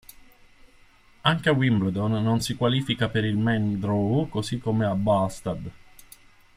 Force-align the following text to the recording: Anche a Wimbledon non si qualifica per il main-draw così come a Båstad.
Anche 1.21 1.49
a 1.49 1.53
Wimbledon 1.53 2.23
non 2.23 2.41
si 2.41 2.55
qualifica 2.55 3.07
per 3.07 3.23
il 3.23 3.37
main-draw 3.37 4.27
così 4.29 4.57
come 4.57 4.83
a 4.85 4.95
Båstad. 4.95 5.71